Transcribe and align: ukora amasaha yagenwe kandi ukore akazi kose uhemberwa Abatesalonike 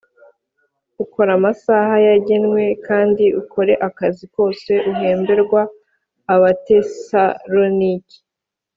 ukora 1.03 1.31
amasaha 1.37 1.93
yagenwe 2.07 2.63
kandi 2.87 3.25
ukore 3.41 3.73
akazi 3.87 4.23
kose 4.35 4.71
uhemberwa 4.91 5.61
Abatesalonike 6.33 8.17